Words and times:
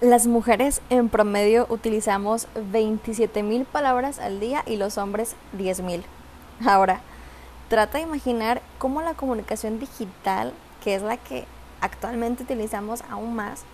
Las 0.00 0.26
mujeres 0.26 0.80
en 0.88 1.10
promedio 1.10 1.66
utilizamos 1.68 2.48
27 2.72 3.42
mil 3.42 3.66
palabras 3.66 4.18
al 4.18 4.40
día 4.40 4.62
y 4.66 4.76
los 4.76 4.96
hombres 4.96 5.36
10 5.52 5.82
mil. 5.82 6.04
Ahora, 6.66 7.02
trata 7.68 7.98
de 7.98 8.04
imaginar 8.04 8.62
cómo 8.78 9.02
la 9.02 9.12
comunicación 9.12 9.78
digital, 9.78 10.54
que 10.82 10.94
es 10.94 11.02
la 11.02 11.18
que 11.18 11.44
actualmente 11.82 12.44
utilizamos 12.44 13.02
aún 13.10 13.34
más, 13.34 13.64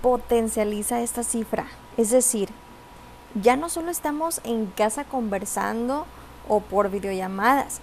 potencializa 0.00 1.02
esta 1.02 1.22
cifra. 1.22 1.66
Es 1.98 2.08
decir, 2.08 2.48
ya 3.34 3.56
no 3.56 3.68
solo 3.68 3.90
estamos 3.90 4.40
en 4.44 4.68
casa 4.68 5.04
conversando 5.04 6.06
o 6.48 6.60
por 6.60 6.88
videollamadas, 6.88 7.80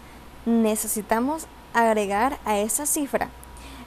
necesitamos 0.48 1.46
agregar 1.76 2.40
a 2.44 2.58
esa 2.58 2.88
cifra 2.88 3.30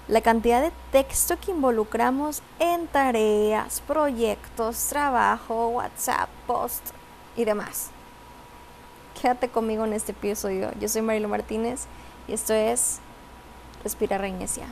la 0.09 0.21
cantidad 0.21 0.63
de 0.63 0.73
texto 0.93 1.37
que 1.39 1.51
involucramos 1.51 2.41
en 2.61 2.87
tareas, 2.87 3.81
proyectos, 3.81 4.87
trabajo, 4.89 5.69
WhatsApp, 5.69 6.29
post 6.47 6.91
y 7.37 7.45
demás. 7.45 7.91
Quédate 9.21 9.49
conmigo 9.49 9.85
en 9.85 9.93
este 9.93 10.13
episodio. 10.13 10.71
Yo 10.79 10.89
soy 10.89 11.03
Marilo 11.03 11.29
Martínez 11.29 11.87
y 12.29 12.35
esto 12.35 12.55
es 12.55 13.01
Respira 13.83 14.19
Reinesia. 14.19 14.67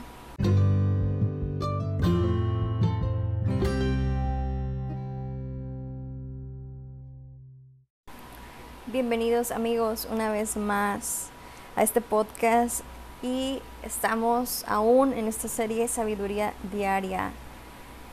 Bienvenidos 8.87 9.51
amigos 9.51 10.07
una 10.09 10.31
vez 10.31 10.55
más 10.55 11.27
a 11.75 11.83
este 11.83 11.99
podcast 11.99 12.85
y 13.21 13.61
estamos 13.83 14.63
aún 14.67 15.13
en 15.13 15.27
esta 15.27 15.47
serie 15.47 15.87
Sabiduría 15.87 16.53
Diaria. 16.71 17.31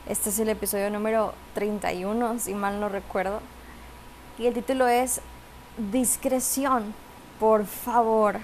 Este 0.07 0.29
es 0.29 0.39
el 0.39 0.49
episodio 0.49 0.89
número 0.89 1.33
31, 1.55 2.39
si 2.39 2.53
mal 2.53 2.79
no 2.79 2.89
recuerdo. 2.89 3.39
Y 4.37 4.47
el 4.47 4.53
título 4.53 4.87
es 4.87 5.21
Discreción, 5.77 6.93
por 7.39 7.65
favor. 7.65 8.39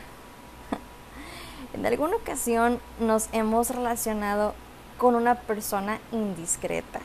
en 1.73 1.85
alguna 1.85 2.15
ocasión 2.15 2.79
nos 2.99 3.29
hemos 3.31 3.69
relacionado 3.69 4.53
con 4.97 5.15
una 5.15 5.35
persona 5.35 5.99
indiscreta. 6.11 6.99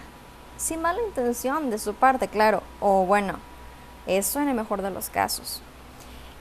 Sin 0.57 0.83
mala 0.83 1.01
intención 1.07 1.71
de 1.71 1.79
su 1.79 1.95
parte, 1.95 2.29
claro. 2.29 2.63
O 2.81 3.07
bueno, 3.07 3.39
eso 4.07 4.41
en 4.41 4.49
el 4.49 4.55
mejor 4.55 4.83
de 4.83 4.91
los 4.91 5.09
casos. 5.11 5.63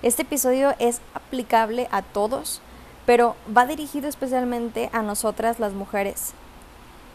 Este 0.02 0.24
episodio 0.24 0.76
es 0.80 1.00
aplicable 1.14 1.88
a 1.92 2.02
todos, 2.02 2.62
pero 3.06 3.36
va 3.56 3.66
dirigido 3.66 4.08
especialmente 4.08 4.90
a 4.94 5.02
nosotras 5.02 5.60
las 5.60 5.74
mujeres. 5.74 6.34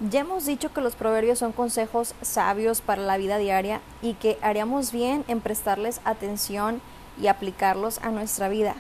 Ya 0.01 0.21
hemos 0.21 0.47
dicho 0.47 0.73
que 0.73 0.81
los 0.81 0.95
proverbios 0.95 1.41
son 1.41 1.53
consejos 1.53 2.15
sabios 2.23 2.81
para 2.81 3.03
la 3.03 3.17
vida 3.17 3.39
diaria 3.39 3.81
y 4.01 4.15
que 4.15 4.39
haríamos 4.43 4.93
bien 4.93 5.25
en 5.27 5.41
prestarles 5.41 6.01
atención 6.05 6.81
y 7.21 7.27
aplicarlos 7.27 7.99
a 7.99 8.11
nuestra 8.11 8.49
vida. 8.49 8.77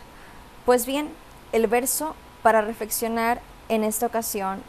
Pues 0.64 0.86
bien, 0.86 1.08
el 1.52 1.66
verso 1.66 2.14
para 2.42 2.60
reflexionar 2.60 3.40
en 3.68 3.82
esta 3.82 4.06
ocasión 4.06 4.62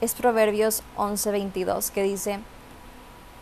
es 0.00 0.14
Proverbios 0.14 0.82
11:22 0.96 1.90
que 1.90 2.02
dice, 2.02 2.38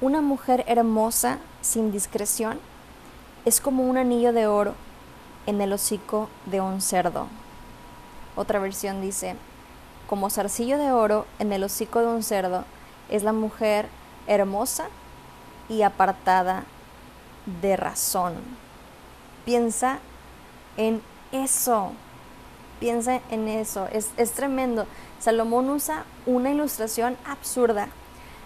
Una 0.00 0.20
mujer 0.20 0.64
hermosa 0.66 1.38
sin 1.60 1.92
discreción 1.92 2.58
es 3.44 3.60
como 3.60 3.84
un 3.84 3.96
anillo 3.96 4.32
de 4.32 4.46
oro 4.46 4.74
en 5.46 5.60
el 5.60 5.72
hocico 5.72 6.28
de 6.46 6.60
un 6.60 6.80
cerdo. 6.80 7.28
Otra 8.40 8.58
versión 8.58 9.02
dice, 9.02 9.36
como 10.08 10.30
zarcillo 10.30 10.78
de 10.78 10.92
oro 10.92 11.26
en 11.38 11.52
el 11.52 11.62
hocico 11.62 12.00
de 12.00 12.06
un 12.06 12.22
cerdo 12.22 12.64
es 13.10 13.22
la 13.22 13.34
mujer 13.34 13.86
hermosa 14.26 14.88
y 15.68 15.82
apartada 15.82 16.64
de 17.60 17.76
razón. 17.76 18.32
Piensa 19.44 19.98
en 20.78 21.02
eso, 21.32 21.92
piensa 22.78 23.20
en 23.30 23.46
eso, 23.46 23.88
es, 23.92 24.08
es 24.16 24.32
tremendo. 24.32 24.86
Salomón 25.18 25.68
usa 25.68 26.06
una 26.24 26.50
ilustración 26.50 27.18
absurda. 27.26 27.88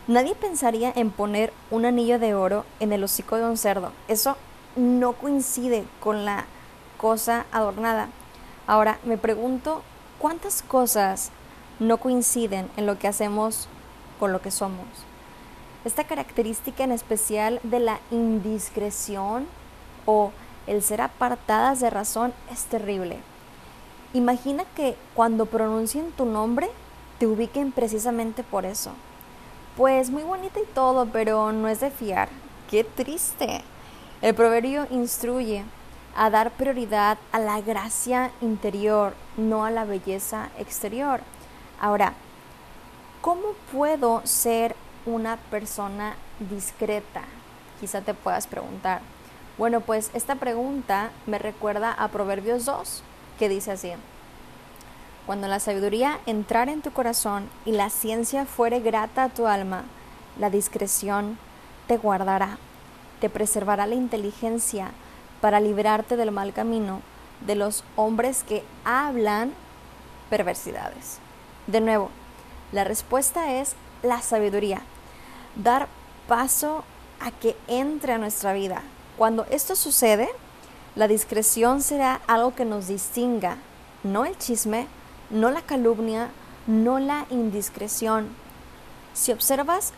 Nadie 0.08 0.34
pensaría 0.34 0.92
en 0.96 1.12
poner 1.12 1.52
un 1.70 1.84
anillo 1.84 2.19
de 2.19 2.34
oro 2.34 2.64
en 2.80 2.92
el 2.92 3.04
hocico 3.04 3.36
de 3.36 3.44
un 3.44 3.56
cerdo. 3.56 3.92
Eso 4.08 4.36
no 4.74 5.12
coincide 5.12 5.84
con 6.00 6.24
la 6.24 6.46
cosa 6.98 7.46
adornada. 7.52 8.08
Ahora, 8.66 8.98
me 9.04 9.19
pregunto, 9.19 9.82
¿cuántas 10.19 10.62
cosas 10.62 11.30
no 11.78 11.98
coinciden 11.98 12.70
en 12.76 12.86
lo 12.86 12.98
que 12.98 13.08
hacemos 13.08 13.69
con 14.19 14.32
lo 14.32 14.41
que 14.41 14.50
somos? 14.50 14.86
Esta 15.84 16.04
característica 16.04 16.82
en 16.82 16.92
especial 16.92 17.60
de 17.62 17.80
la 17.80 18.00
indiscreción 18.10 19.47
o 20.06 20.32
el 20.66 20.82
ser 20.82 21.02
apartadas 21.02 21.80
de 21.80 21.91
razón 21.91 22.32
es 22.50 22.64
terrible. 22.64 23.19
Imagina 24.14 24.64
que 24.75 24.96
cuando 25.14 25.44
pronuncien 25.44 26.10
tu 26.12 26.25
nombre 26.25 26.70
te 27.19 27.26
ubiquen 27.26 27.70
precisamente 27.70 28.42
por 28.42 28.64
eso. 28.64 28.92
Pues 29.76 30.08
muy 30.08 30.22
bonita 30.22 30.58
y 30.58 30.75
todo, 30.75 31.06
pero 31.06 31.52
no 31.52 31.69
es 31.69 31.81
de 31.81 31.91
fiar. 31.91 32.31
Qué 32.70 32.82
triste. 32.84 33.62
El 34.22 34.34
proverbio 34.34 34.86
instruye 34.91 35.64
a 36.16 36.30
dar 36.30 36.52
prioridad 36.52 37.19
a 37.32 37.38
la 37.38 37.60
gracia 37.60 38.30
interior, 38.41 39.14
no 39.36 39.64
a 39.64 39.70
la 39.70 39.84
belleza 39.84 40.50
exterior. 40.58 41.20
Ahora, 41.80 42.14
¿cómo 43.20 43.52
puedo 43.72 44.22
ser 44.25 44.76
una 45.06 45.36
persona 45.36 46.14
discreta? 46.50 47.22
Quizá 47.80 48.00
te 48.00 48.14
puedas 48.14 48.47
preguntar. 48.47 49.00
Bueno, 49.58 49.80
pues 49.80 50.10
esta 50.14 50.36
pregunta 50.36 51.10
me 51.26 51.38
recuerda 51.38 51.92
a 51.92 52.08
Proverbios 52.08 52.64
2, 52.64 53.02
que 53.38 53.48
dice 53.48 53.72
así. 53.72 53.92
Cuando 55.26 55.48
la 55.48 55.58
sabiduría 55.58 56.19
entrar 56.26 56.69
en 56.69 56.82
tu 56.82 56.92
corazón 56.92 57.48
y 57.64 57.72
la 57.72 57.88
ciencia 57.88 58.44
fuere 58.44 58.81
grata 58.81 59.25
a 59.25 59.28
tu 59.28 59.46
alma, 59.46 59.84
la 60.38 60.50
discreción 60.50 61.38
te 61.86 61.96
guardará, 61.96 62.58
te 63.20 63.31
preservará 63.31 63.86
la 63.86 63.94
inteligencia, 63.94 64.91
para 65.44 65.60
librarte 65.60 66.16
del 66.16 66.31
mal 66.31 66.55
camino 66.55 67.03
de 67.47 67.55
los 67.55 67.84
hombres 67.97 68.44
que 68.44 68.65
hablan 68.82 69.53
perversidades. 70.31 71.19
De 71.66 71.82
nuevo, 71.82 72.09
la 72.72 72.84
respuesta 72.84 73.53
es 73.53 73.75
la 74.03 74.22
sabiduría. 74.22 74.81
Dar 75.55 75.88
paso 76.28 76.82
a 77.21 77.31
que 77.31 77.59
entre 77.69 78.15
a 78.15 78.16
nuestra 78.16 78.55
vida. 78.55 78.84
Cuando 79.19 79.44
esto 79.50 79.77
sucede, 79.77 80.31
la 80.94 81.09
discreción 81.09 81.82
será 81.82 82.22
algo 82.26 82.55
que 82.55 82.65
nos 82.65 82.88
distinga, 82.88 83.59
no 84.03 84.25
el 84.25 84.38
chisme, 84.38 84.87
no 85.28 85.50
la 85.50 85.61
calumnia, 85.61 86.31
no 86.66 86.99
la 86.99 87.26
indiscreción. 87.28 88.31
Si 89.12 89.31
observas 89.31 89.93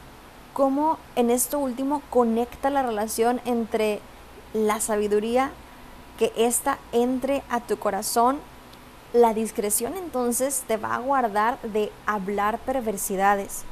cómo 0.54 0.98
en 1.14 1.30
esto 1.30 1.60
último 1.60 2.02
conecta 2.10 2.68
la 2.68 2.82
relación 2.82 3.40
entre 3.44 4.00
la 4.52 4.80
sabiduría, 4.80 5.50
que 6.18 6.32
ésta 6.36 6.78
entre 6.92 7.42
a 7.50 7.60
tu 7.60 7.78
corazón. 7.78 8.38
La 9.12 9.34
discreción 9.34 9.94
entonces 9.96 10.64
te 10.66 10.76
va 10.76 10.94
a 10.94 10.98
guardar 10.98 11.60
de 11.62 11.92
hablar 12.06 12.58
perversidades. 12.58 13.64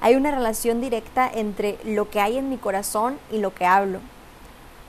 Hay 0.00 0.16
una 0.16 0.30
relación 0.30 0.80
directa 0.80 1.30
entre 1.32 1.78
lo 1.84 2.10
que 2.10 2.20
hay 2.20 2.38
en 2.38 2.48
mi 2.48 2.56
corazón 2.56 3.18
y 3.30 3.38
lo 3.38 3.54
que 3.54 3.66
hablo. 3.66 4.00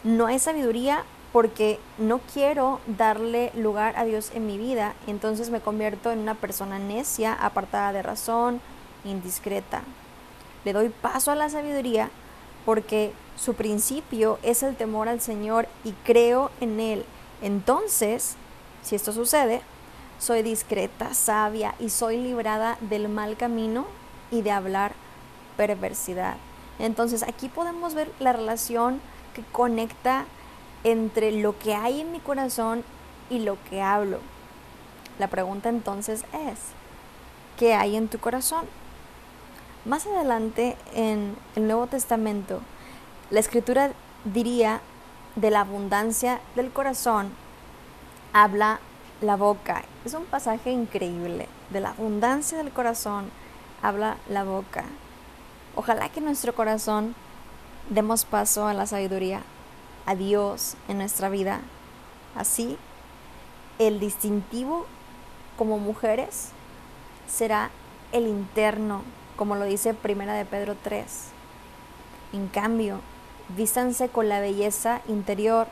No 0.03 0.25
hay 0.25 0.39
sabiduría 0.39 1.03
porque 1.31 1.79
no 1.97 2.19
quiero 2.19 2.79
darle 2.85 3.51
lugar 3.55 3.95
a 3.97 4.05
Dios 4.05 4.31
en 4.35 4.45
mi 4.45 4.57
vida, 4.57 4.93
entonces 5.07 5.49
me 5.49 5.61
convierto 5.61 6.11
en 6.11 6.19
una 6.19 6.35
persona 6.35 6.77
necia, 6.77 7.33
apartada 7.33 7.91
de 7.91 8.03
razón, 8.03 8.61
indiscreta. 9.03 9.81
Le 10.63 10.73
doy 10.73 10.89
paso 10.89 11.31
a 11.31 11.35
la 11.35 11.49
sabiduría 11.49 12.09
porque 12.65 13.13
su 13.35 13.53
principio 13.55 14.39
es 14.43 14.63
el 14.63 14.75
temor 14.75 15.09
al 15.09 15.21
Señor 15.21 15.67
y 15.83 15.91
creo 16.03 16.51
en 16.61 16.79
Él. 16.79 17.05
Entonces, 17.41 18.35
si 18.83 18.95
esto 18.95 19.11
sucede, 19.11 19.61
soy 20.19 20.41
discreta, 20.41 21.13
sabia 21.13 21.75
y 21.79 21.89
soy 21.89 22.17
librada 22.17 22.77
del 22.81 23.09
mal 23.09 23.35
camino 23.35 23.85
y 24.31 24.41
de 24.41 24.51
hablar 24.51 24.93
perversidad. 25.57 26.37
Entonces 26.79 27.23
aquí 27.23 27.49
podemos 27.49 27.93
ver 27.93 28.11
la 28.19 28.33
relación 28.33 29.01
que 29.33 29.43
conecta 29.51 30.25
entre 30.83 31.31
lo 31.31 31.57
que 31.57 31.75
hay 31.75 32.01
en 32.01 32.11
mi 32.11 32.19
corazón 32.19 32.83
y 33.29 33.39
lo 33.39 33.57
que 33.69 33.81
hablo. 33.81 34.19
La 35.19 35.27
pregunta 35.27 35.69
entonces 35.69 36.23
es, 36.33 36.59
¿qué 37.57 37.73
hay 37.73 37.95
en 37.95 38.07
tu 38.07 38.19
corazón? 38.19 38.65
Más 39.85 40.07
adelante 40.07 40.77
en 40.93 41.35
el 41.57 41.67
Nuevo 41.67 41.87
Testamento, 41.87 42.61
la 43.29 43.41
escritura 43.41 43.91
diría 44.23 44.79
de 45.35 45.51
la 45.51 45.59
abundancia 45.59 46.39
del 46.55 46.71
corazón, 46.71 47.31
habla 48.31 48.79
la 49.19 49.35
boca. 49.35 49.83
Es 50.05 50.13
un 50.13 50.23
pasaje 50.23 50.71
increíble. 50.71 51.49
De 51.69 51.81
la 51.81 51.89
abundancia 51.89 52.57
del 52.59 52.71
corazón 52.71 53.29
habla 53.81 54.15
la 54.29 54.45
boca. 54.45 54.85
Ojalá 55.75 56.07
que 56.07 56.21
nuestro 56.21 56.55
corazón 56.55 57.13
demos 57.89 58.23
paso 58.23 58.67
a 58.67 58.73
la 58.73 58.85
sabiduría, 58.85 59.41
a 60.05 60.15
Dios 60.15 60.77
en 60.87 60.99
nuestra 60.99 61.27
vida. 61.27 61.59
Así, 62.37 62.77
el 63.79 63.99
distintivo 63.99 64.85
como 65.57 65.77
mujeres 65.77 66.51
será 67.27 67.69
el 68.13 68.27
interno, 68.27 69.01
como 69.35 69.55
lo 69.55 69.65
dice 69.65 69.93
Primera 69.93 70.33
de 70.33 70.45
Pedro 70.45 70.75
3. 70.81 71.05
En 72.33 72.47
cambio, 72.47 72.99
vístanse 73.55 74.09
con 74.09 74.29
la 74.29 74.39
belleza 74.39 75.01
interior, 75.07 75.67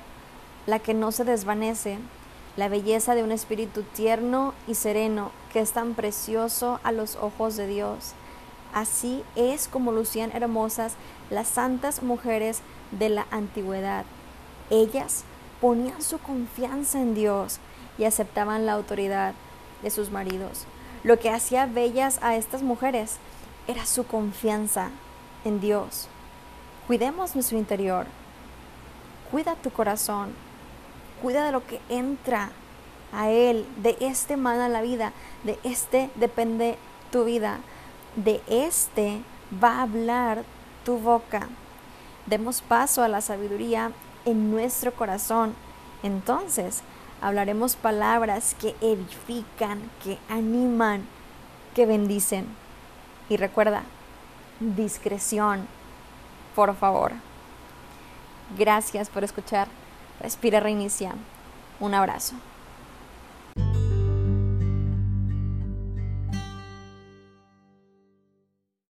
la 0.65 0.79
que 0.79 0.93
no 0.93 1.11
se 1.11 1.23
desvanece, 1.23 1.97
la 2.57 2.67
belleza 2.67 3.15
de 3.15 3.23
un 3.23 3.31
espíritu 3.31 3.83
tierno 3.83 4.53
y 4.67 4.75
sereno 4.75 5.31
que 5.53 5.59
es 5.59 5.71
tan 5.71 5.93
precioso 5.93 6.79
a 6.83 6.91
los 6.91 7.15
ojos 7.15 7.55
de 7.55 7.67
Dios. 7.67 8.13
Así 8.73 9.23
es 9.35 9.67
como 9.67 9.91
lucían 9.91 10.31
hermosas 10.33 10.93
las 11.29 11.47
santas 11.47 12.03
mujeres 12.03 12.61
de 12.91 13.09
la 13.09 13.25
antigüedad. 13.31 14.05
Ellas 14.69 15.23
ponían 15.59 16.01
su 16.01 16.19
confianza 16.19 17.01
en 17.01 17.13
Dios 17.15 17.59
y 17.97 18.05
aceptaban 18.05 18.65
la 18.65 18.73
autoridad 18.73 19.33
de 19.83 19.89
sus 19.89 20.11
maridos. 20.11 20.65
Lo 21.03 21.19
que 21.19 21.29
hacía 21.29 21.65
bellas 21.65 22.19
a 22.21 22.35
estas 22.35 22.61
mujeres 22.61 23.17
era 23.71 23.85
su 23.85 24.06
confianza 24.06 24.89
en 25.45 25.62
Dios. 25.62 26.07
Cuidemos 26.88 27.35
nuestro 27.35 27.57
interior. 27.57 28.06
Cuida 29.31 29.56
tu 29.56 29.71
corazón. 29.71 30.33
Cuida 31.21 31.45
de 31.45 31.53
lo 31.53 31.65
que 31.65 31.79
entra 31.88 32.51
a 33.13 33.29
Él. 33.29 33.65
De 33.77 33.95
este 34.01 34.35
mana 34.35 34.68
la 34.68 34.81
vida. 34.81 35.13
De 35.44 35.57
este 35.63 36.09
depende 36.15 36.77
tu 37.12 37.23
vida. 37.23 37.59
De 38.18 38.41
este 38.47 39.21
va 39.63 39.79
a 39.79 39.83
hablar 39.83 40.44
tu 40.83 40.97
boca. 40.97 41.47
Demos 42.25 42.62
paso 42.62 43.03
a 43.03 43.07
la 43.07 43.21
sabiduría 43.21 43.94
en 44.25 44.51
nuestro 44.51 44.94
corazón. 44.94 45.56
Entonces 46.03 46.81
hablaremos 47.21 47.77
palabras 47.77 48.53
que 48.59 48.75
edifican, 48.81 49.79
que 50.03 50.18
animan, 50.27 51.06
que 51.73 51.85
bendicen. 51.85 52.60
Y 53.31 53.38
recuerda, 53.38 53.83
discreción, 54.60 55.66
por 56.54 56.75
favor. 56.75 57.13
Gracias 58.57 59.10
por 59.10 59.24
escuchar. 59.24 59.69
Respira, 60.19 60.60
reinicia. 60.60 61.13
Un 61.80 61.94
abrazo. 61.94 62.36